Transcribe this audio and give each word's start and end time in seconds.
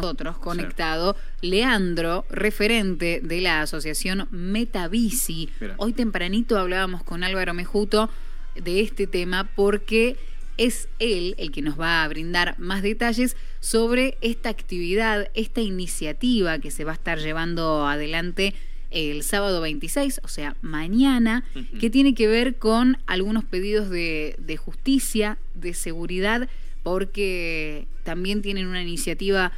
nosotros 0.00 0.38
conectado 0.38 1.16
Leandro, 1.42 2.24
referente 2.30 3.20
de 3.22 3.40
la 3.40 3.62
asociación 3.62 4.28
Metabici. 4.30 5.50
Hoy 5.76 5.92
tempranito 5.92 6.58
hablábamos 6.58 7.02
con 7.02 7.22
Álvaro 7.22 7.54
Mejuto 7.54 8.08
de 8.54 8.80
este 8.80 9.06
tema 9.06 9.44
porque 9.54 10.16
es 10.56 10.88
él 10.98 11.34
el 11.38 11.52
que 11.52 11.62
nos 11.62 11.78
va 11.78 12.02
a 12.02 12.08
brindar 12.08 12.58
más 12.58 12.82
detalles 12.82 13.36
sobre 13.60 14.16
esta 14.20 14.48
actividad, 14.48 15.30
esta 15.34 15.60
iniciativa 15.60 16.58
que 16.58 16.70
se 16.70 16.84
va 16.84 16.92
a 16.92 16.94
estar 16.94 17.18
llevando 17.18 17.86
adelante 17.86 18.54
el 18.90 19.22
sábado 19.22 19.60
26, 19.60 20.20
o 20.24 20.28
sea, 20.28 20.56
mañana, 20.62 21.44
que 21.78 21.90
tiene 21.90 22.14
que 22.14 22.26
ver 22.26 22.56
con 22.56 22.98
algunos 23.06 23.44
pedidos 23.44 23.88
de, 23.88 24.58
justicia, 24.58 25.38
de 25.54 25.74
seguridad, 25.74 26.48
porque 26.82 27.86
también 28.02 28.42
tienen 28.42 28.66
una 28.66 28.82
iniciativa 28.82 29.52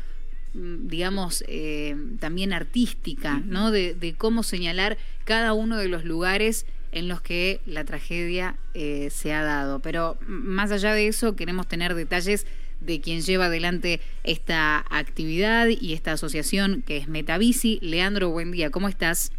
digamos, 0.54 1.44
eh, 1.48 1.96
también 2.20 2.52
artística, 2.52 3.40
¿no? 3.46 3.70
De, 3.70 4.14
cómo 4.18 4.42
señalar 4.42 4.98
cada 5.24 5.52
uno 5.52 5.78
de 5.78 5.88
los 5.88 6.04
lugares 6.04 6.66
en 6.92 7.08
los 7.08 7.22
que 7.22 7.60
la 7.64 7.84
tragedia 7.84 8.56
eh, 8.74 9.08
se 9.10 9.32
ha 9.32 9.42
dado. 9.42 9.80
Pero 9.80 10.18
más 10.26 10.70
allá 10.72 10.92
de 10.92 11.08
eso, 11.08 11.36
queremos 11.36 11.66
tener 11.66 11.94
detalles 11.94 12.46
de 12.80 13.00
quien 13.00 13.22
lleva 13.22 13.46
adelante 13.46 14.00
esta 14.24 14.84
actividad 14.90 15.68
y 15.68 15.94
esta 15.94 16.12
asociación 16.12 16.82
que 16.82 16.98
es 16.98 17.08
Metabici. 17.08 17.78
Leandro, 17.80 18.30
buen 18.30 18.50
día, 18.50 18.70
¿cómo 18.70 18.88
estás? 18.88 19.32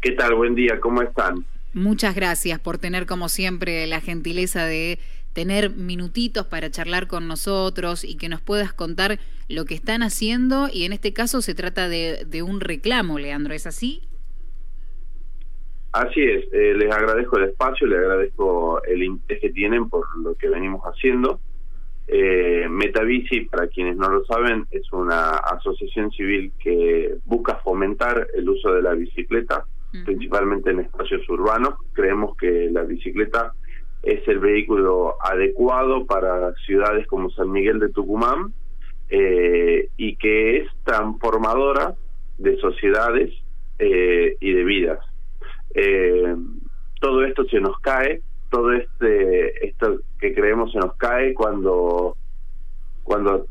¿Qué 0.00 0.12
tal? 0.12 0.34
Buen 0.34 0.54
día, 0.54 0.80
¿cómo 0.80 1.02
están? 1.02 1.44
Muchas 1.74 2.14
gracias 2.14 2.58
por 2.58 2.78
tener 2.78 3.06
como 3.06 3.28
siempre 3.28 3.86
la 3.86 4.00
gentileza 4.00 4.64
de 4.64 4.98
tener 5.32 5.70
minutitos 5.70 6.46
para 6.46 6.70
charlar 6.70 7.06
con 7.06 7.28
nosotros 7.28 8.02
y 8.04 8.16
que 8.16 8.28
nos 8.28 8.40
puedas 8.40 8.72
contar 8.72 9.20
lo 9.48 9.64
que 9.64 9.74
están 9.74 10.02
haciendo 10.02 10.68
y 10.72 10.84
en 10.84 10.92
este 10.92 11.12
caso 11.12 11.40
se 11.40 11.54
trata 11.54 11.88
de, 11.88 12.24
de 12.26 12.42
un 12.42 12.60
reclamo, 12.60 13.18
Leandro, 13.18 13.54
¿es 13.54 13.66
así? 13.66 14.02
Así 15.92 16.22
es, 16.22 16.44
eh, 16.52 16.74
les 16.74 16.92
agradezco 16.92 17.38
el 17.38 17.44
espacio, 17.44 17.86
les 17.86 17.98
agradezco 17.98 18.82
el 18.84 19.02
interés 19.02 19.40
que 19.40 19.50
tienen 19.50 19.88
por 19.88 20.04
lo 20.18 20.34
que 20.34 20.48
venimos 20.48 20.82
haciendo. 20.82 21.40
Eh, 22.06 22.66
Metabici, 22.68 23.42
para 23.42 23.68
quienes 23.68 23.96
no 23.96 24.08
lo 24.10 24.24
saben, 24.26 24.66
es 24.70 24.92
una 24.92 25.30
asociación 25.30 26.10
civil 26.10 26.52
que 26.62 27.16
busca 27.24 27.56
fomentar 27.56 28.28
el 28.34 28.48
uso 28.48 28.72
de 28.72 28.82
la 28.82 28.92
bicicleta, 28.92 29.64
principalmente 30.04 30.70
en 30.70 30.80
espacios 30.80 31.26
urbanos. 31.28 31.74
Creemos 31.94 32.36
que 32.36 32.68
la 32.70 32.82
bicicleta 32.82 33.54
es 34.02 34.26
el 34.28 34.38
vehículo 34.38 35.16
adecuado 35.22 36.06
para 36.06 36.52
ciudades 36.66 37.06
como 37.06 37.30
San 37.30 37.50
Miguel 37.50 37.78
de 37.78 37.88
Tucumán 37.88 38.52
eh, 39.08 39.88
y 39.96 40.16
que 40.16 40.58
es 40.58 40.68
transformadora 40.84 41.94
de 42.38 42.56
sociedades 42.58 43.32
eh, 43.78 44.36
y 44.40 44.52
de 44.52 44.64
vidas. 44.64 45.00
Eh, 45.74 46.36
todo 47.00 47.24
esto 47.24 47.44
se 47.44 47.60
nos 47.60 47.78
cae, 47.80 48.20
todo 48.50 48.72
este 48.72 49.66
esto 49.66 50.00
que 50.18 50.34
creemos 50.34 50.72
se 50.72 50.78
nos 50.78 50.94
cae 50.96 51.34
cuando 51.34 52.16
cuando 53.04 53.46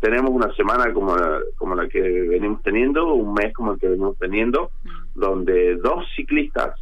tenemos 0.00 0.30
una 0.30 0.50
semana 0.54 0.92
como 0.94 1.14
la, 1.14 1.40
como 1.56 1.74
la 1.74 1.86
que 1.86 2.00
venimos 2.00 2.62
teniendo, 2.62 3.12
un 3.12 3.34
mes 3.34 3.52
como 3.52 3.72
el 3.72 3.78
que 3.78 3.88
venimos 3.88 4.16
teniendo, 4.18 4.70
mm. 4.82 5.20
donde 5.20 5.76
dos 5.76 6.06
ciclistas 6.16 6.80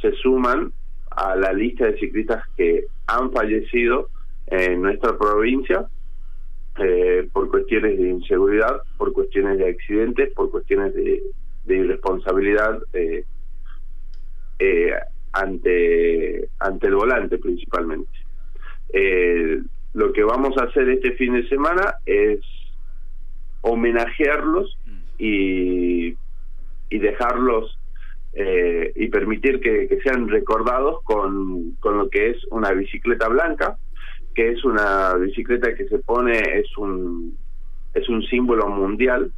se 0.00 0.12
suman 0.12 0.72
a 1.10 1.36
la 1.36 1.52
lista 1.54 1.86
de 1.86 1.98
ciclistas 1.98 2.44
que 2.56 2.84
han 3.06 3.32
fallecido 3.32 4.08
en 4.46 4.82
nuestra 4.82 5.16
provincia 5.16 5.86
eh, 6.78 7.28
por 7.32 7.50
cuestiones 7.50 7.98
de 7.98 8.08
inseguridad, 8.08 8.82
por 8.96 9.12
cuestiones 9.12 9.58
de 9.58 9.68
accidentes, 9.68 10.32
por 10.34 10.50
cuestiones 10.50 10.94
de, 10.94 11.22
de 11.64 11.76
irresponsabilidad 11.76 12.82
eh, 12.92 13.24
eh, 14.58 14.92
ante, 15.32 16.48
ante 16.58 16.86
el 16.86 16.94
volante 16.94 17.38
principalmente. 17.38 18.10
Eh, 18.92 19.60
lo 19.94 20.12
que 20.12 20.22
vamos 20.22 20.56
a 20.58 20.64
hacer 20.64 20.88
este 20.88 21.12
fin 21.12 21.34
de 21.34 21.48
semana 21.48 21.94
es 22.06 22.40
homenajearlos 23.62 24.76
y, 25.18 26.16
y 26.88 26.98
dejarlos 26.98 27.78
eh, 28.32 28.92
y 28.94 29.08
permitir 29.08 29.60
que, 29.60 29.98
sean 30.04 30.28
recordados 30.28 31.02
con, 31.02 31.72
con 31.80 31.98
lo 31.98 32.08
que 32.08 32.30
es 32.30 32.36
una 32.50 32.70
bicicleta 32.72 33.28
blanca, 33.28 33.76
que 34.34 34.50
es 34.50 34.64
una 34.64 35.14
bicicleta 35.14 35.74
que 35.74 35.88
se 35.88 35.98
pone, 35.98 36.38
es 36.58 36.76
un, 36.78 37.36
es 37.94 38.08
un 38.08 38.22
símbolo 38.22 38.68
mundial 38.68 39.32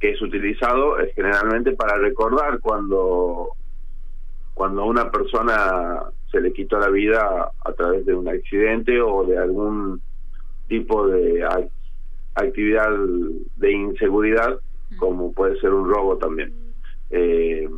que 0.00 0.10
es 0.10 0.20
utilizado 0.20 0.98
es 0.98 1.14
generalmente 1.14 1.72
para 1.72 1.96
recordar 1.96 2.60
cuando 2.60 3.48
cuando 4.52 4.82
a 4.82 4.86
una 4.86 5.10
persona 5.10 6.02
se 6.30 6.40
le 6.40 6.52
quitó 6.52 6.78
la 6.78 6.88
vida 6.88 7.50
a 7.62 7.72
través 7.72 8.06
de 8.06 8.14
un 8.14 8.26
accidente 8.26 9.00
o 9.02 9.24
de 9.24 9.36
algún 9.36 10.00
tipo 10.66 11.06
de 11.06 11.46
actividad 12.34 12.88
de 13.56 13.72
inseguridad, 13.72 14.58
como 14.96 15.32
puede 15.34 15.60
ser 15.60 15.74
un 15.74 15.90
robo 15.90 16.16
también. 16.16 16.54
Eh, 17.10 17.68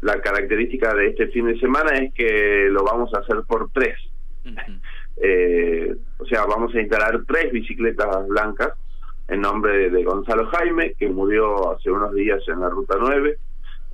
la 0.00 0.18
característica 0.22 0.94
de 0.94 1.08
este 1.08 1.28
fin 1.28 1.46
de 1.46 1.60
semana 1.60 1.90
es 1.98 2.14
que 2.14 2.68
lo 2.70 2.84
vamos 2.84 3.12
a 3.12 3.18
hacer 3.18 3.42
por 3.46 3.70
tres. 3.70 3.98
Eh, 5.16 5.94
o 6.18 6.24
sea, 6.26 6.44
vamos 6.46 6.74
a 6.74 6.80
instalar 6.80 7.22
tres 7.26 7.52
bicicletas 7.52 8.26
blancas 8.28 8.72
en 9.28 9.40
nombre 9.40 9.90
de 9.90 10.04
Gonzalo 10.04 10.46
Jaime, 10.46 10.94
que 10.98 11.08
murió 11.08 11.72
hace 11.72 11.90
unos 11.90 12.14
días 12.14 12.40
en 12.48 12.60
la 12.60 12.68
Ruta 12.68 12.96
9, 12.98 13.38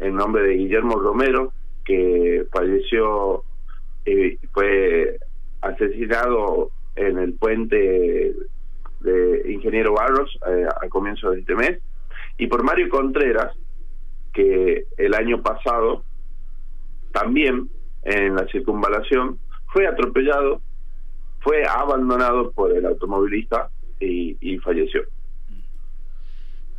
en 0.00 0.14
nombre 0.14 0.42
de 0.42 0.54
Guillermo 0.54 0.98
Romero, 0.98 1.52
que 1.84 2.44
falleció, 2.52 3.44
y 4.04 4.36
fue 4.52 5.18
asesinado 5.60 6.70
en 6.96 7.18
el 7.18 7.34
puente 7.34 8.34
de 9.00 9.52
Ingeniero 9.52 9.94
Barros 9.94 10.38
eh, 10.48 10.66
al 10.80 10.88
comienzo 10.88 11.30
de 11.30 11.40
este 11.40 11.54
mes, 11.54 11.78
y 12.36 12.46
por 12.46 12.62
Mario 12.64 12.88
Contreras, 12.88 13.54
que 14.32 14.86
el 14.96 15.14
año 15.14 15.42
pasado 15.42 16.04
también 17.12 17.68
en 18.02 18.34
la 18.34 18.46
circunvalación 18.48 19.38
fue 19.72 19.86
atropellado, 19.86 20.60
fue 21.48 21.64
abandonado 21.64 22.52
por 22.52 22.76
el 22.76 22.84
automovilista 22.84 23.70
y 24.00 24.58
falleció. 24.58 25.00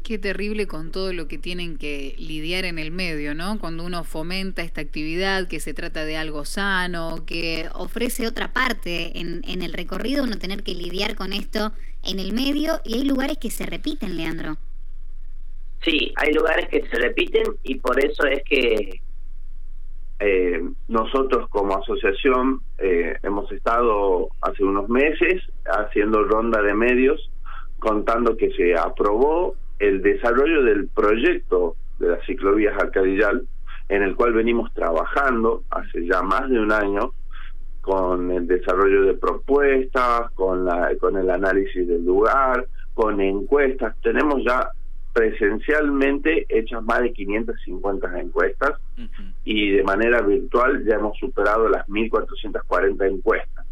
Qué 0.04 0.20
terrible 0.20 0.68
con 0.68 0.92
todo 0.92 1.12
lo 1.12 1.28
que 1.28 1.40
tienen 1.40 1.80
que 1.80 2.14
lidiar 2.20 2.66
en 2.66 2.78
el 2.78 2.92
medio, 2.92 3.34
¿no? 3.34 3.60
Cuando 3.60 3.84
uno 3.84 4.04
fomenta 4.04 4.62
esta 4.62 4.82
actividad, 4.82 5.48
que 5.48 5.60
se 5.60 5.74
trata 5.74 6.06
de 6.06 6.18
algo 6.18 6.46
sano, 6.46 7.26
que 7.26 7.68
ofrece 7.74 8.28
otra 8.28 8.54
parte 8.54 9.20
en, 9.20 9.42
en 9.48 9.64
el 9.64 9.74
recorrido, 9.74 10.24
uno 10.24 10.38
tener 10.38 10.62
que 10.62 10.76
lidiar 10.76 11.16
con 11.16 11.34
esto 11.34 11.72
en 12.04 12.20
el 12.20 12.32
medio 12.34 12.80
y 12.86 12.94
hay 12.94 13.06
lugares 13.06 13.40
que 13.40 13.50
se 13.50 13.66
repiten, 13.66 14.18
Leandro. 14.18 14.58
Sí, 15.84 16.14
hay 16.16 16.32
lugares 16.32 16.70
que 16.70 16.88
se 16.88 16.96
repiten 16.96 17.44
y 17.64 17.76
por 17.76 18.00
eso 18.04 18.24
es 18.26 18.44
que 18.44 19.02
eh, 20.20 20.62
nosotros 20.90 21.48
como 21.50 21.78
asociación 21.78 22.62
eh, 22.78 23.16
hemos 23.24 23.50
estado 23.52 24.30
hace 24.42 24.64
unos 24.64 24.90
meses 24.90 25.42
haciendo 25.66 26.24
ronda 26.24 26.62
de 26.62 26.74
medios 26.74 27.32
contando 27.80 28.36
que 28.36 28.52
se 28.52 28.76
aprobó 28.76 29.56
el 29.80 30.02
desarrollo 30.02 30.64
del 30.64 30.90
proyecto 30.90 31.76
de 32.00 32.10
las 32.10 32.26
ciclovías 32.26 32.78
Alcadillal, 32.78 33.48
en 33.88 34.04
el 34.04 34.16
cual 34.16 34.34
venimos 34.34 34.74
trabajando 34.74 35.64
hace 35.70 36.06
ya 36.06 36.22
más 36.22 36.50
de 36.50 36.60
un 36.60 36.72
año 36.74 37.14
con 37.82 38.30
el 38.32 38.46
desarrollo 38.46 39.04
de 39.04 39.14
propuestas, 39.14 40.32
con, 40.32 40.66
la, 40.66 40.92
con 41.00 41.18
el 41.18 41.30
análisis 41.30 41.88
del 41.88 42.06
lugar, 42.06 42.68
con 42.94 43.22
encuestas. 43.22 43.96
Tenemos 44.02 44.44
ya 44.46 44.70
presencialmente 45.14 46.46
hechas 46.50 46.84
más 46.84 47.02
de 47.02 47.14
550 47.14 48.20
encuestas 48.20 48.80
y 49.44 49.72
de 49.72 49.84
manera 49.84 50.22
virtual 50.22 50.84
ya 50.86 50.96
hemos 50.96 51.18
superado 51.18 51.68
las 51.68 51.88
1.440 51.88 53.10
encuestas 53.10 53.66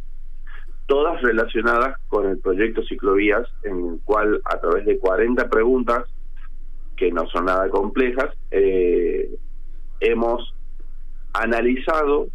todas 0.88 1.22
relacionadas 1.22 2.00
con 2.08 2.28
el 2.28 2.40
proyecto 2.40 2.82
Ciclovías, 2.84 3.46
en 3.64 3.86
el 3.86 4.00
cual 4.04 4.42
a 4.46 4.60
través 4.60 4.86
de 4.86 4.98
40 4.98 5.50
preguntas, 5.50 6.06
que 6.96 7.12
no 7.12 7.28
son 7.28 7.46
nada 7.46 7.70
complejas, 7.70 8.34
eh, 8.52 9.30
hemos 10.00 10.56
analizado 11.34 12.30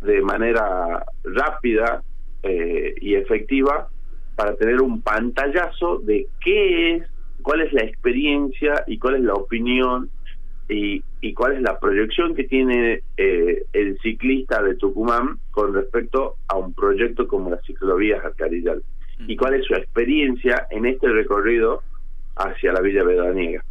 de 0.00 0.22
manera 0.22 1.04
rápida 1.24 2.02
eh, 2.42 2.94
y 3.00 3.16
efectiva 3.16 3.88
para 4.36 4.56
tener 4.56 4.80
un 4.80 5.02
pantallazo 5.02 5.98
de 5.98 6.28
qué 6.40 6.96
es, 6.96 7.02
cuál 7.42 7.60
es 7.60 7.72
la 7.72 7.82
experiencia 7.82 8.84
y 8.86 8.98
cuál 8.98 9.16
es 9.16 9.22
la 9.22 9.34
opinión 9.34 10.10
y, 10.68 11.02
y 11.20 11.34
cuál 11.34 11.54
es 11.54 11.62
la 11.62 11.78
proyección 11.78 12.34
que 12.34 12.44
tiene 12.44 13.02
eh, 13.16 13.64
el 13.72 13.98
ciclista 14.00 14.62
de 14.62 14.74
Tucumán 14.76 15.38
con 15.50 15.74
respecto 15.74 16.36
a 16.48 16.56
un 16.56 16.74
proyecto 16.74 17.28
como 17.28 17.50
las 17.50 17.64
ciclovías 17.64 18.24
Alcarillal. 18.24 18.82
y 19.26 19.36
cuál 19.36 19.54
es 19.54 19.66
su 19.66 19.74
experiencia 19.74 20.66
en 20.70 20.86
este 20.86 21.08
recorrido 21.08 21.82
hacia 22.36 22.72
la 22.72 22.80
Villa 22.80 23.04
Vedaniega. 23.04 23.64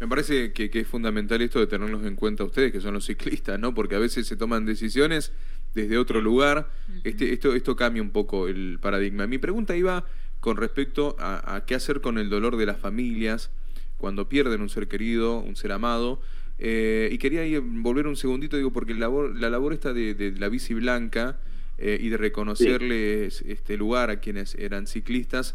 Me 0.00 0.08
parece 0.08 0.52
que, 0.52 0.68
es 0.72 0.86
fundamental 0.86 1.40
esto 1.42 1.60
de 1.60 1.68
tenerlos 1.68 2.04
en 2.04 2.16
cuenta 2.16 2.42
ustedes, 2.42 2.72
que 2.72 2.80
son 2.80 2.94
los 2.94 3.04
ciclistas, 3.04 3.58
¿no? 3.58 3.72
Porque 3.72 3.94
a 3.94 4.00
veces 4.00 4.26
se 4.26 4.36
toman 4.36 4.66
decisiones 4.66 5.32
desde 5.74 5.96
otro 5.96 6.20
lugar. 6.20 6.66
este, 7.04 7.32
esto, 7.32 7.54
esto 7.54 7.76
cambia 7.76 8.02
un 8.02 8.10
poco 8.10 8.48
el 8.48 8.78
paradigma. 8.80 9.28
Mi 9.28 9.38
pregunta 9.38 9.76
iba 9.76 10.04
con 10.40 10.56
respecto 10.56 11.16
a, 11.18 11.64
qué 11.66 11.74
hacer 11.74 12.00
con 12.00 12.18
el 12.18 12.30
dolor 12.30 12.56
de 12.56 12.66
las 12.66 12.78
familias 12.78 13.50
cuando 13.96 14.28
pierden 14.28 14.60
un 14.60 14.68
ser 14.68 14.88
querido, 14.88 15.38
un 15.38 15.56
ser 15.56 15.72
amado. 15.72 16.20
Eh, 16.58 17.08
y 17.12 17.18
quería 17.18 17.42
volver 17.60 18.06
un 18.06 18.16
segundito, 18.16 18.56
digo, 18.56 18.72
porque 18.72 18.94
la 18.94 19.00
labor, 19.00 19.36
la 19.36 19.50
labor 19.50 19.72
esta 19.72 19.92
de, 19.92 20.34
la 20.38 20.48
bici 20.48 20.74
blanca 20.74 21.38
eh, 21.78 21.98
y 22.00 22.08
de 22.08 22.16
reconocerles 22.16 23.42
este 23.42 23.76
lugar 23.76 24.10
a 24.10 24.20
quienes 24.20 24.54
eran 24.56 24.86
ciclistas 24.86 25.54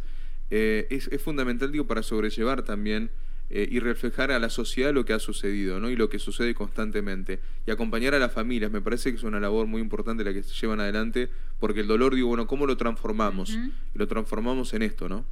eh, 0.50 0.88
es, 0.90 1.08
es 1.08 1.22
fundamental, 1.22 1.72
digo, 1.72 1.88
para 1.88 2.04
sobrellevar 2.04 2.64
también 2.64 3.10
eh, 3.56 3.68
y 3.70 3.80
reflejar 3.80 4.32
a 4.32 4.40
la 4.40 4.50
sociedad 4.50 4.92
lo 4.92 5.06
que 5.06 5.14
ha 5.14 5.20
sucedido 5.20 5.80
¿no? 5.80 5.92
y 5.92 5.96
lo 5.96 6.10
que 6.10 6.18
sucede 6.18 6.56
constantemente. 6.56 7.38
Y 7.68 7.72
acompañar 7.72 8.16
a 8.16 8.18
las 8.18 8.34
familias, 8.34 8.72
me 8.72 8.82
parece 8.82 9.12
que 9.12 9.18
es 9.18 9.24
una 9.24 9.40
labor 9.40 9.68
muy 9.68 9.80
importante 9.80 10.24
la 10.24 10.34
que 10.34 10.42
se 10.42 10.60
llevan 10.60 10.80
adelante, 10.80 11.30
porque 11.60 11.82
el 11.82 11.88
dolor, 11.88 12.16
digo, 12.16 12.30
bueno, 12.30 12.48
¿cómo 12.48 12.66
lo 12.66 12.78
transformamos? 12.78 13.52
Y 13.54 14.00
lo 14.00 14.08
transformamos 14.08 14.74
en 14.74 14.82
esto, 14.82 15.08
¿no? 15.08 15.26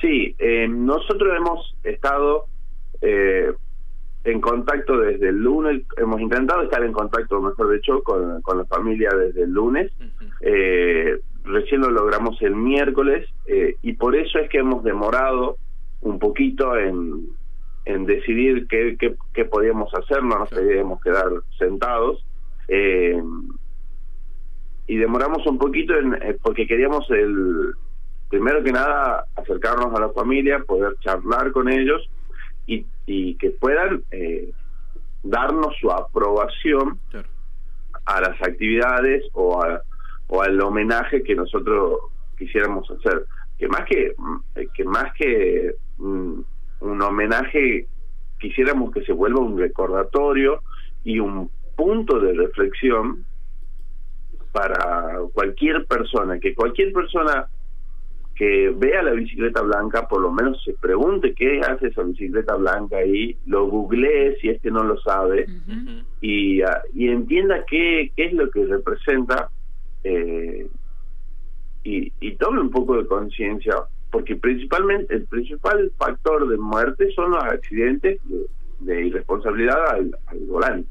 Sí, 0.00 0.36
eh, 0.38 0.68
nosotros 0.68 1.36
hemos 1.36 1.74
estado 1.82 2.46
eh, 3.02 3.52
en 4.22 4.40
contacto 4.40 4.96
desde 4.96 5.30
el 5.30 5.42
lunes, 5.42 5.82
hemos 5.96 6.20
intentado 6.20 6.62
estar 6.62 6.84
en 6.84 6.92
contacto, 6.92 7.42
mejor 7.42 7.72
dicho, 7.72 8.04
con, 8.04 8.40
con 8.42 8.58
la 8.58 8.66
familia 8.66 9.10
desde 9.18 9.42
el 9.42 9.50
lunes. 9.50 9.90
recién 11.42 11.80
lo 11.80 11.90
logramos 11.90 12.40
el 12.40 12.54
miércoles 12.54 13.28
y 13.82 13.94
por 13.94 14.14
eso 14.14 14.38
es 14.38 14.48
que 14.48 14.58
hemos 14.58 14.84
demorado 14.84 15.58
un 16.04 16.18
poquito 16.18 16.76
en, 16.76 17.30
en 17.86 18.06
decidir 18.06 18.66
qué, 18.68 18.96
qué, 18.98 19.44
podíamos 19.46 19.92
hacer, 19.94 20.22
no 20.22 20.38
nos 20.38 20.50
podíamos 20.50 21.02
quedar 21.02 21.28
sentados. 21.58 22.24
Eh, 22.68 23.20
y 24.86 24.96
demoramos 24.96 25.46
un 25.46 25.58
poquito 25.58 25.96
en, 25.98 26.14
eh, 26.14 26.36
porque 26.42 26.66
queríamos 26.66 27.10
el 27.10 27.72
primero 28.28 28.62
que 28.62 28.72
nada 28.72 29.24
acercarnos 29.34 29.94
a 29.94 30.00
la 30.00 30.10
familia, 30.10 30.62
poder 30.66 30.94
charlar 31.00 31.52
con 31.52 31.70
ellos 31.70 32.08
y, 32.66 32.84
y 33.06 33.34
que 33.36 33.50
puedan 33.50 34.02
eh, 34.10 34.50
darnos 35.22 35.74
su 35.80 35.90
aprobación 35.90 36.98
a 38.04 38.20
las 38.20 38.42
actividades 38.42 39.24
o, 39.32 39.62
a, 39.62 39.80
o 40.26 40.42
al 40.42 40.60
homenaje 40.60 41.22
que 41.22 41.34
nosotros 41.34 41.98
quisiéramos 42.36 42.90
hacer 42.90 43.24
que 43.58 43.68
más 43.68 43.84
que 43.86 44.14
que 44.74 44.84
más 44.84 45.12
que 45.14 45.74
un, 45.98 46.44
homenaje, 46.80 47.86
quisiéramos 48.38 48.92
que 48.92 49.04
se 49.04 49.12
vuelva 49.12 49.40
un 49.40 49.58
recordatorio 49.58 50.62
y 51.02 51.18
un 51.18 51.50
punto 51.76 52.20
de 52.20 52.32
reflexión 52.34 53.24
para 54.52 55.18
cualquier 55.32 55.84
persona, 55.86 56.38
que 56.38 56.54
cualquier 56.54 56.92
persona 56.92 57.48
que 58.36 58.72
vea 58.76 59.02
la 59.02 59.12
bicicleta 59.12 59.62
blanca, 59.62 60.08
por 60.08 60.20
lo 60.20 60.32
menos 60.32 60.62
se 60.64 60.72
pregunte 60.74 61.34
qué 61.34 61.60
hace 61.60 61.88
esa 61.88 62.02
bicicleta 62.02 62.56
blanca 62.56 62.96
ahí, 62.96 63.36
lo 63.46 63.66
googlee 63.66 64.36
si 64.40 64.48
es 64.48 64.60
que 64.60 64.70
no 64.70 64.82
lo 64.82 64.98
sabe, 65.00 65.46
y, 66.20 66.62
ah, 66.62 66.82
y 66.92 67.08
entienda 67.08 67.64
qué, 67.66 68.10
qué 68.16 68.26
es 68.26 68.32
lo 68.32 68.50
que 68.50 68.66
representa 68.66 69.50
eh, 70.02 70.68
y, 71.84 72.12
y 72.20 72.36
tome 72.36 72.60
un 72.60 72.70
poco 72.70 72.96
de 72.96 73.06
conciencia 73.06 73.74
porque 74.14 74.36
principalmente 74.36 75.12
el 75.12 75.24
principal 75.24 75.90
factor 75.98 76.48
de 76.48 76.56
muerte 76.56 77.12
son 77.16 77.32
los 77.32 77.42
accidentes 77.42 78.20
de, 78.78 79.06
irresponsabilidad 79.06 79.90
al, 79.90 80.16
volante. 80.46 80.88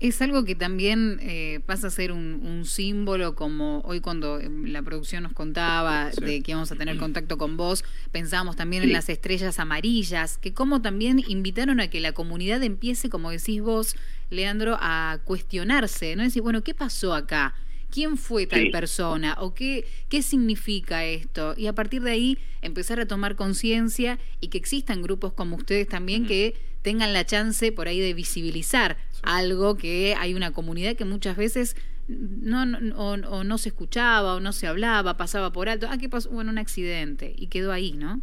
Es 0.00 0.20
algo 0.20 0.44
que 0.44 0.56
también 0.56 1.20
eh, 1.22 1.60
pasa 1.64 1.86
a 1.86 1.90
ser 1.90 2.10
un, 2.10 2.64
símbolo, 2.64 3.36
como 3.36 3.80
hoy 3.82 4.00
cuando 4.00 4.40
em, 4.40 4.72
la 4.72 4.82
producción 4.82 5.22
nos 5.22 5.34
contaba 5.34 6.10
de 6.10 6.42
que 6.42 6.50
íbamos 6.50 6.72
a 6.72 6.74
tener 6.74 6.98
contacto 6.98 7.38
con 7.38 7.56
vos, 7.56 7.84
pensábamos 8.10 8.56
también 8.56 8.82
en 8.82 8.92
las 8.92 9.08
estrellas 9.08 9.60
amarillas, 9.60 10.38
que 10.38 10.52
como 10.52 10.82
también 10.82 11.22
invitaron 11.28 11.78
a 11.78 11.86
que 11.86 12.00
la 12.00 12.10
comunidad 12.10 12.60
empiece, 12.64 13.08
como 13.08 13.30
decís 13.30 13.62
vos, 13.62 13.94
Leandro, 14.30 14.76
a 14.80 15.20
cuestionarse, 15.22 16.16
¿no? 16.16 16.24
Decir, 16.24 16.42
bueno, 16.42 16.64
¿qué 16.64 16.74
pasó 16.74 17.14
acá? 17.14 17.54
Quién 17.92 18.16
fue 18.16 18.46
tal 18.46 18.70
persona 18.70 19.36
o 19.38 19.54
qué, 19.54 19.84
qué 20.08 20.22
significa 20.22 21.04
esto. 21.04 21.54
Y 21.56 21.66
a 21.66 21.74
partir 21.74 22.02
de 22.02 22.10
ahí 22.10 22.38
empezar 22.62 22.98
a 22.98 23.06
tomar 23.06 23.36
conciencia 23.36 24.18
y 24.40 24.48
que 24.48 24.58
existan 24.58 25.02
grupos 25.02 25.34
como 25.34 25.56
ustedes 25.56 25.86
también 25.86 26.26
que 26.26 26.54
tengan 26.80 27.12
la 27.12 27.24
chance 27.24 27.70
por 27.70 27.86
ahí 27.86 28.00
de 28.00 28.14
visibilizar 28.14 28.96
algo 29.22 29.76
que 29.76 30.16
hay 30.18 30.34
una 30.34 30.52
comunidad 30.52 30.96
que 30.96 31.04
muchas 31.04 31.36
veces 31.36 31.76
no, 32.08 32.64
o, 32.96 33.44
no 33.44 33.58
se 33.58 33.68
escuchaba 33.68 34.34
o 34.34 34.40
no 34.40 34.52
se 34.52 34.66
hablaba, 34.66 35.16
pasaba 35.16 35.52
por 35.52 35.68
alto. 35.68 35.86
Ah, 35.88 35.98
¿qué 35.98 36.08
pasó? 36.08 36.30
Bueno, 36.30 36.50
un 36.50 36.58
accidente 36.58 37.32
y 37.36 37.48
quedó 37.48 37.72
ahí, 37.72 37.92
¿no? 37.92 38.20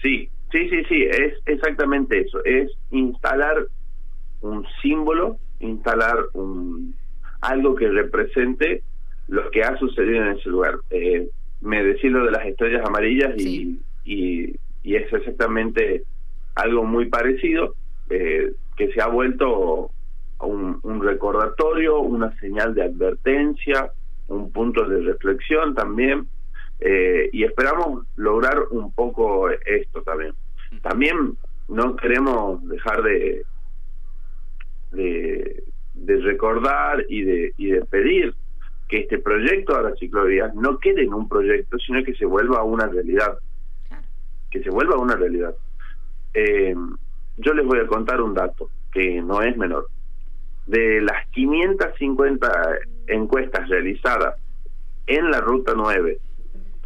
Sí, 0.00 0.30
sí, 0.52 0.68
sí, 0.70 0.84
sí, 0.88 1.02
es 1.02 1.34
exactamente 1.44 2.20
eso, 2.20 2.42
es 2.44 2.70
instalar 2.90 3.66
un 4.40 4.66
símbolo, 4.80 5.38
instalar 5.58 6.16
un, 6.32 6.94
algo 7.40 7.74
que 7.74 7.88
represente 7.88 8.82
lo 9.28 9.50
que 9.50 9.62
ha 9.62 9.76
sucedido 9.78 10.24
en 10.24 10.36
ese 10.38 10.48
lugar. 10.48 10.76
Eh, 10.90 11.28
me 11.60 11.82
decís 11.84 12.10
lo 12.10 12.24
de 12.24 12.32
las 12.32 12.46
estrellas 12.46 12.82
amarillas 12.86 13.34
y, 13.36 13.80
y, 14.04 14.56
es 14.82 15.12
exactamente 15.12 16.02
algo 16.54 16.84
muy 16.84 17.06
parecido, 17.06 17.74
eh, 18.08 18.52
que 18.76 18.92
se 18.92 19.00
ha 19.00 19.06
vuelto 19.06 19.90
un, 20.40 20.80
un 20.82 21.02
recordatorio, 21.02 22.00
una 22.00 22.36
señal 22.40 22.74
de 22.74 22.84
advertencia, 22.84 23.92
un 24.28 24.50
punto 24.50 24.88
de 24.88 25.00
reflexión 25.02 25.74
también, 25.74 26.26
eh, 26.80 27.28
y 27.32 27.44
esperamos 27.44 28.06
lograr 28.16 28.58
un 28.70 28.92
poco 28.92 29.50
esto 29.50 30.02
también. 30.02 30.32
También 30.82 31.36
no 31.68 31.94
queremos 31.96 32.66
dejar 32.68 33.02
de, 33.02 33.42
de, 34.92 35.62
de 35.94 36.16
recordar 36.18 37.04
y 37.08 37.22
de, 37.22 37.54
y 37.56 37.70
de 37.70 37.84
pedir 37.84 38.34
que 38.88 38.98
este 38.98 39.18
proyecto 39.18 39.76
de 39.76 39.90
las 39.90 39.98
ciclovías 39.98 40.54
no 40.54 40.78
quede 40.78 41.04
en 41.04 41.14
un 41.14 41.28
proyecto, 41.28 41.78
sino 41.78 42.02
que 42.02 42.14
se 42.14 42.26
vuelva 42.26 42.64
una 42.64 42.88
realidad. 42.88 43.38
Que 44.50 44.62
se 44.62 44.70
vuelva 44.70 44.96
una 44.96 45.14
realidad. 45.14 45.54
Eh, 46.34 46.74
yo 47.36 47.54
les 47.54 47.64
voy 47.64 47.78
a 47.78 47.86
contar 47.86 48.20
un 48.20 48.34
dato 48.34 48.68
que 48.92 49.22
no 49.22 49.42
es 49.42 49.56
menor. 49.56 49.86
De 50.66 51.00
las 51.00 51.28
550 51.28 52.50
encuestas 53.06 53.68
realizadas 53.68 54.34
en 55.06 55.30
la 55.30 55.40
Ruta 55.40 55.72
9 55.76 56.18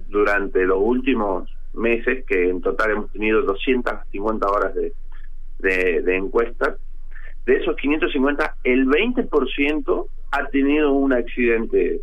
durante 0.08 0.64
los 0.64 0.78
últimos 0.80 1.50
meses, 1.73 2.25
que 2.26 2.50
en 2.50 2.61
total 2.61 2.92
hemos 2.92 3.12
tenido 3.12 3.42
250 3.42 4.46
horas 4.46 4.75
de, 4.75 4.92
de, 5.58 6.02
de 6.02 6.16
encuestas, 6.16 6.78
de 7.46 7.56
esos 7.56 7.76
550, 7.76 8.56
el 8.64 8.86
20% 8.86 10.06
ha 10.30 10.46
tenido 10.48 10.92
un 10.92 11.12
accidente 11.12 12.00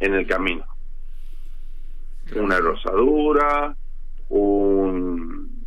en 0.00 0.14
el 0.14 0.26
camino. 0.26 0.64
Una 2.34 2.58
rosadura, 2.58 3.74
un 4.28 5.64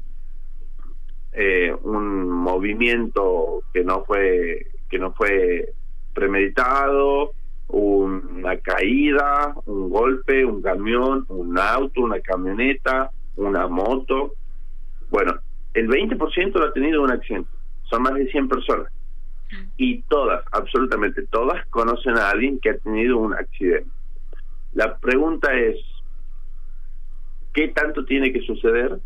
eh, 1.32 1.74
un 1.84 2.30
movimiento 2.30 3.64
que 3.74 3.84
no 3.84 4.04
fue 4.04 4.68
que 4.90 5.00
no 5.00 5.14
fue 5.14 5.74
premeditado, 6.14 7.32
una 7.70 8.58
caída, 8.58 9.56
un 9.66 9.90
golpe, 9.90 10.44
un 10.44 10.62
camión, 10.62 11.26
un 11.30 11.58
auto, 11.58 12.02
una 12.02 12.20
camioneta, 12.20 13.12
una 13.38 13.68
moto. 13.68 14.34
Bueno, 15.10 15.36
el 15.74 15.88
20% 15.88 16.54
lo 16.54 16.66
ha 16.66 16.74
tenido 16.74 17.04
un 17.04 17.12
accidente. 17.12 17.50
Son 17.84 18.02
más 18.02 18.16
de 18.16 18.28
100 18.28 18.50
personas 18.50 18.92
y 19.78 20.02
todas, 20.04 20.44
absolutamente 20.52 21.24
todas, 21.28 21.66
conocen 21.68 22.18
a 22.18 22.30
alguien 22.30 22.60
que 22.60 22.72
ha 22.72 22.78
tenido 22.78 23.18
un 23.18 23.34
accidente. 23.34 23.90
La 24.74 24.98
pregunta 24.98 25.54
es, 25.54 25.78
¿qué 27.54 27.70
tanto 27.70 28.06
tiene 28.06 28.32
que 28.32 28.42
suceder 28.42 29.00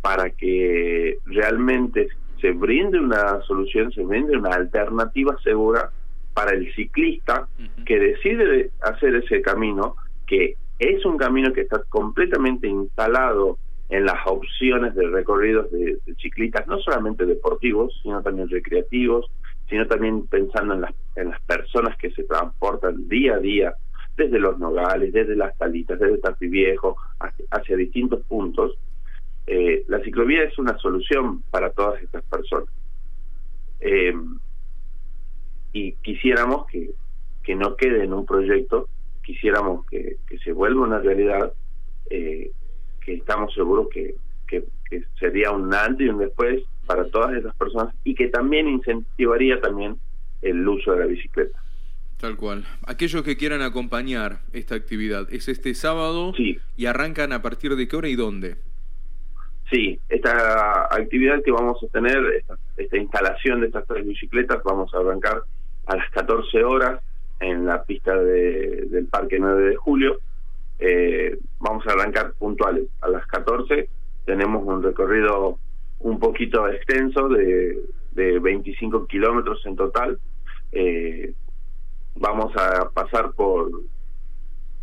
para 0.00 0.30
que 0.30 1.18
realmente 1.26 2.08
se 2.40 2.52
brinde 2.52 3.00
una 3.00 3.40
solución, 3.42 3.92
se 3.92 4.04
brinde 4.04 4.36
una 4.36 4.50
alternativa 4.50 5.36
segura 5.42 5.90
para 6.34 6.54
el 6.54 6.72
ciclista 6.74 7.48
que 7.84 7.98
decide 7.98 8.70
hacer 8.80 9.16
ese 9.16 9.42
camino, 9.42 9.96
que 10.26 10.54
es 10.78 11.04
un 11.04 11.16
camino 11.16 11.52
que 11.52 11.62
está 11.62 11.82
completamente 11.88 12.68
instalado 12.68 13.58
en 13.88 14.04
las 14.04 14.18
opciones 14.26 14.94
de 14.94 15.08
recorridos 15.08 15.70
de, 15.72 15.98
ciclistas, 16.20 16.66
no 16.66 16.78
solamente 16.78 17.26
deportivos, 17.26 17.98
sino 18.02 18.22
también 18.22 18.48
recreativos, 18.48 19.26
sino 19.68 19.86
también 19.86 20.26
pensando 20.26 20.74
en 20.74 20.82
las, 20.82 20.94
en 21.16 21.30
las 21.30 21.40
personas 21.42 21.96
que 21.98 22.10
se 22.10 22.24
transportan 22.24 23.08
día 23.08 23.34
a 23.34 23.38
día 23.38 23.74
desde 24.16 24.38
los 24.38 24.58
nogales, 24.58 25.12
desde 25.12 25.36
las 25.36 25.56
salitas, 25.56 25.98
desde 25.98 26.18
Tapi 26.18 26.48
Viejo, 26.48 26.96
hacia, 27.50 27.76
distintos 27.76 28.24
puntos, 28.26 28.76
eh, 29.46 29.84
la 29.86 30.00
ciclovía 30.00 30.42
es 30.42 30.58
una 30.58 30.76
solución 30.78 31.42
para 31.50 31.70
todas 31.70 32.02
estas 32.02 32.24
personas. 32.24 32.68
Eh, 33.80 34.12
y 35.72 35.92
quisiéramos 35.92 36.66
que, 36.66 36.90
que 37.44 37.54
no 37.54 37.76
quede 37.76 38.04
en 38.04 38.12
un 38.12 38.26
proyecto, 38.26 38.88
quisiéramos 39.22 39.86
que, 39.86 40.16
que 40.26 40.38
se 40.38 40.52
vuelva 40.52 40.82
una 40.82 40.98
realidad, 40.98 41.52
eh, 42.10 42.50
que 43.04 43.14
estamos 43.14 43.54
seguros 43.54 43.88
que, 43.88 44.16
que, 44.46 44.64
sería 45.20 45.50
un 45.50 45.72
antes 45.72 46.06
y 46.06 46.10
un 46.10 46.18
después 46.18 46.62
para 46.88 47.04
todas 47.10 47.36
esas 47.36 47.54
personas 47.54 47.94
y 48.02 48.14
que 48.14 48.28
también 48.28 48.66
incentivaría 48.66 49.60
también 49.60 49.96
el 50.42 50.66
uso 50.66 50.92
de 50.92 51.00
la 51.00 51.06
bicicleta. 51.06 51.62
Tal 52.18 52.36
cual. 52.36 52.64
Aquellos 52.86 53.22
que 53.22 53.36
quieran 53.36 53.62
acompañar 53.62 54.40
esta 54.52 54.74
actividad, 54.74 55.28
¿es 55.30 55.48
este 55.48 55.74
sábado? 55.74 56.32
Sí. 56.36 56.58
¿Y 56.76 56.86
arrancan 56.86 57.32
a 57.32 57.42
partir 57.42 57.76
de 57.76 57.86
qué 57.86 57.94
hora 57.94 58.08
y 58.08 58.16
dónde? 58.16 58.56
Sí, 59.70 60.00
esta 60.08 60.84
actividad 60.90 61.42
que 61.44 61.52
vamos 61.52 61.78
a 61.84 61.86
tener, 61.88 62.18
esta, 62.76 62.96
instalación 62.96 63.60
de 63.60 63.66
estas 63.66 63.86
tres 63.86 64.04
bicicletas, 64.04 64.62
vamos 64.64 64.92
a 64.94 64.98
arrancar 64.98 65.42
a 65.86 65.96
las 65.96 66.10
14 66.10 66.64
horas 66.64 67.02
en 67.38 67.66
la 67.66 67.84
pista 67.84 68.16
del 68.16 69.06
Parque 69.10 69.38
9 69.38 69.70
de 69.70 69.76
Julio. 69.76 70.18
Eh, 70.78 71.38
vamos 71.60 71.86
a 71.86 71.92
arrancar 71.92 72.32
puntuales 72.32 72.88
a 73.02 73.08
las 73.08 73.26
14. 73.26 73.88
Tenemos 74.24 74.66
un 74.66 74.82
recorrido 74.82 75.58
un 76.00 76.18
poquito 76.18 76.68
extenso 76.68 77.28
de, 77.28 77.80
de 78.12 78.38
25 78.38 79.06
kilómetros 79.06 79.64
en 79.66 79.76
total. 79.76 80.18
Eh, 80.72 81.32
vamos 82.14 82.52
a 82.56 82.90
pasar 82.90 83.32
por, 83.32 83.70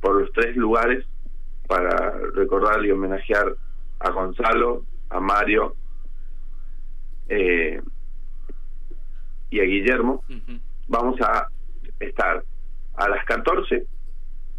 por 0.01 0.21
los 0.21 0.31
tres 0.33 0.55
lugares 0.55 1.05
para 1.67 2.11
recordar 2.33 2.85
y 2.85 2.91
homenajear 2.91 3.55
a 3.99 4.11
Gonzalo, 4.11 4.83
a 5.09 5.19
Mario 5.19 5.75
eh, 7.29 7.81
y 9.49 9.59
a 9.59 9.63
Guillermo. 9.63 10.23
Vamos 10.87 11.19
a 11.21 11.47
estar 11.99 12.43
a 12.95 13.09
las 13.09 13.25
14 13.25 13.85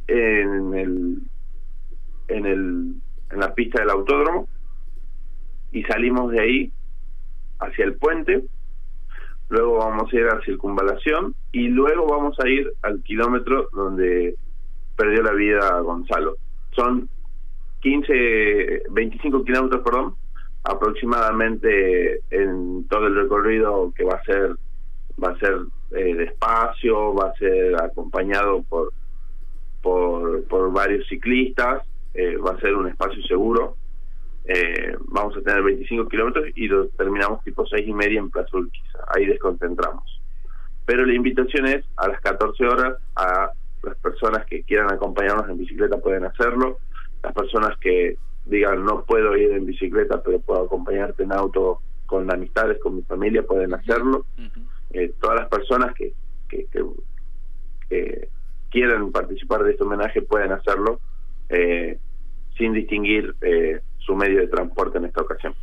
en 0.09 0.75
el 0.75 1.19
en 2.29 2.47
el 2.47 2.95
en 3.31 3.41
la 3.41 3.55
pista 3.55 3.81
del 3.81 3.91
autódromo 3.91 4.49
y 5.77 5.83
salimos 5.83 6.33
de 6.33 6.41
ahí 6.41 6.73
hacia 7.61 7.85
el 7.85 7.97
puente 7.97 8.43
luego 9.51 9.77
vamos 9.77 10.11
a 10.11 10.17
ir 10.17 10.27
a 10.27 10.41
circunvalación 10.41 11.35
y 11.53 11.69
luego 11.69 12.07
vamos 12.07 12.35
a 12.41 12.49
ir 12.49 12.73
al 12.81 13.03
kilómetro 13.03 13.69
donde 13.73 14.37
perdió 14.97 15.23
la 15.23 15.33
vida 15.33 15.79
Gonzalo. 15.81 16.37
Son 16.75 17.11
15, 17.81 18.85
25 18.91 19.45
kilómetros, 19.45 19.83
perdón, 19.83 20.15
aproximadamente 20.65 22.21
en 22.31 22.89
todo 22.89 23.07
el 23.07 23.15
recorrido 23.15 23.93
que 23.95 24.05
va 24.05 24.15
a 24.15 24.25
ser 24.25 24.57
va 25.23 25.33
a 25.33 25.39
ser 25.39 25.59
eh, 25.93 26.15
despacio, 26.15 27.15
va 27.15 27.29
a 27.29 27.35
ser 27.35 27.83
acompañado 27.83 28.63
por 28.63 28.93
por, 29.83 30.43
por 30.45 30.73
varios 30.73 31.07
ciclistas, 31.07 31.87
eh, 32.15 32.37
va 32.39 32.53
a 32.53 32.61
ser 32.61 32.75
un 32.75 32.89
espacio 32.89 33.23
seguro 33.25 33.77
eh, 34.49 34.97
vamos 35.09 35.37
a 35.37 35.43
tener 35.43 35.63
25 35.63 36.09
kilómetros 36.09 36.47
y 36.55 36.69
lo 36.69 36.89
terminamos 36.89 37.43
tipo 37.43 37.67
6 37.67 37.87
y 37.87 37.93
media 37.93 38.21
en 38.21 38.31
Plaza 38.31 38.57
Urquiza. 38.57 38.99
Ahí 39.15 39.27
desconcentramos. 39.27 40.21
Pero 40.85 41.05
la 41.05 41.15
invitación 41.15 41.67
es 41.67 41.85
a 41.97 42.09
las 42.09 42.21
14 42.21 42.65
horas 42.65 42.97
a 43.17 43.51
las 43.83 43.97
personas 43.97 44.47
que 44.47 44.63
quieran 44.63 44.93
acompañarnos 44.93 45.49
en 45.49 45.59
bicicleta 45.59 45.99
pueden 45.99 46.25
hacerlo. 46.25 46.79
Las 47.23 47.35
personas 47.35 47.77
que 47.79 48.17
digan 48.45 48.85
no 48.85 49.05
puedo 49.05 49.37
ir 49.37 49.51
en 49.51 49.67
bicicleta 49.67 50.23
pero 50.23 50.39
puedo 50.39 50.65
acompañarte 50.65 51.25
en 51.25 51.33
auto 51.33 51.81
con 52.07 52.33
amistades, 52.33 52.79
con 52.81 52.95
mi 52.95 53.03
familia 53.03 53.43
pueden 53.43 53.75
hacerlo. 53.75 54.27
Eh, 54.93 55.13
todas 55.21 55.41
las 55.41 55.49
personas 55.49 55.93
que, 55.95 56.13
que, 56.49 56.67
que, 57.89 58.29
quieran 58.71 59.11
participar 59.11 59.65
de 59.65 59.73
este 59.73 59.83
homenaje 59.83 60.23
pueden 60.23 60.53
hacerlo 60.53 61.01
eh, 61.49 61.99
sin 62.57 62.73
distinguir 62.73 63.35
eh, 63.41 63.81
su 64.07 64.15
medio 64.15 64.41
de 64.41 64.47
transporte 64.47 64.99
en 64.99 65.07
esta 65.07 65.23
ocasión. 65.23 65.55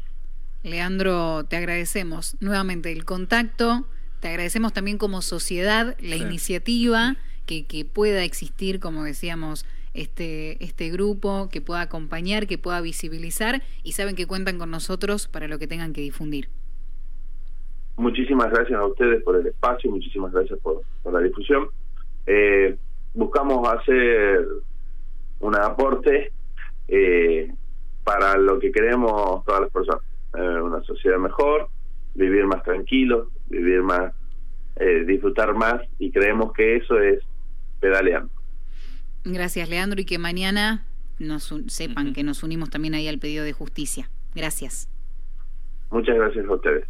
Leandro, 0.63 1.45
te 1.45 1.55
agradecemos 1.55 2.37
nuevamente 2.39 2.91
el 2.91 3.05
contacto, 3.05 3.85
te 4.19 4.27
agradecemos 4.27 4.73
también 4.73 4.97
como 4.97 5.21
sociedad 5.21 5.95
la 5.99 6.15
iniciativa 6.15 7.15
que, 7.45 7.65
que 7.65 7.85
pueda 7.85 8.23
existir, 8.23 8.79
como 8.79 9.03
decíamos, 9.03 9.65
este, 9.93 10.63
este 10.63 10.89
grupo, 10.89 11.49
que 11.51 11.61
pueda 11.61 11.81
acompañar, 11.81 12.47
que 12.47 12.57
pueda 12.57 12.81
visibilizar 12.81 13.61
y 13.83 13.91
saben 13.91 14.15
que 14.15 14.25
cuentan 14.25 14.57
con 14.57 14.71
nosotros 14.71 15.27
para 15.27 15.47
lo 15.47 15.59
que 15.59 15.67
tengan 15.67 15.93
que 15.93 16.01
difundir. 16.01 16.49
Muchísimas 17.95 18.49
gracias 18.49 18.79
a 18.79 18.85
ustedes 18.85 19.21
por 19.23 19.35
el 19.35 19.45
espacio, 19.45 19.91
muchísimas 19.91 20.31
gracias 20.31 20.59
por, 20.59 20.81
la 21.11 21.19
difusión. 21.19 21.67
Eh, 22.25 22.75
buscamos 23.13 23.67
hacer 23.67 24.47
un 25.39 25.55
aporte 25.55 26.31
eh, 26.87 27.53
para 28.03 28.37
lo 28.37 28.59
que 28.59 28.71
queremos 28.71 29.43
todas 29.45 29.61
las 29.61 29.71
personas. 29.71 30.01
Eh, 30.37 30.61
una 30.61 30.81
sociedad 30.83 31.17
mejor, 31.17 31.69
vivir 32.15 32.45
más 32.45 32.63
tranquilo, 32.63 33.29
vivir 33.49 33.81
más, 33.81 34.13
eh, 34.77 35.03
disfrutar 35.05 35.53
más 35.53 35.81
y 35.99 36.11
creemos 36.11 36.53
que 36.53 36.77
eso 36.77 36.99
es 36.99 37.19
pedaleando. 37.79 38.31
Gracias, 39.23 39.69
Leandro, 39.69 40.01
y 40.01 40.05
que 40.05 40.17
mañana 40.17 40.85
nos 41.19 41.53
sepan 41.67 42.13
que 42.13 42.23
nos 42.23 42.43
unimos 42.43 42.69
también 42.69 42.95
ahí 42.95 43.07
al 43.07 43.19
pedido 43.19 43.43
de 43.43 43.53
justicia. 43.53 44.09
Gracias. 44.35 44.89
Muchas 45.91 46.15
gracias 46.15 46.45
a 46.45 46.53
ustedes. 46.53 46.85